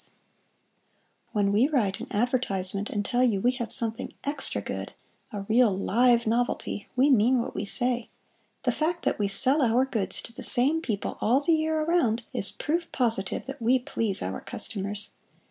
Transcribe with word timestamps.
When 1.31 1.51
we 1.51 1.67
write 1.67 1.99
an 1.99 2.07
advertisement 2.09 2.89
and 2.89 3.05
tell 3.05 3.21
you 3.23 3.39
we 3.39 3.51
have 3.57 3.71
something 3.71 4.15
extra 4.23 4.59
good—=a 4.59 5.41
real 5.43 5.77
LIVE 5.77 6.25
novelty=—we 6.25 7.11
mean 7.11 7.39
what 7.39 7.53
we 7.53 7.65
say. 7.65 8.09
The 8.63 8.71
fact 8.71 9.05
that 9.05 9.19
we 9.19 9.27
sell 9.27 9.61
our 9.61 9.85
goods 9.85 10.19
to 10.23 10.33
the 10.33 10.41
same 10.41 10.81
people 10.81 11.19
all 11.21 11.39
the 11.39 11.53
year 11.53 11.81
around 11.81 12.23
is 12.33 12.51
proof 12.51 12.91
positive 12.91 13.45
that 13.45 13.61
we 13.61 13.77
please 13.77 14.23
our 14.23 14.41
customers. 14.41 15.11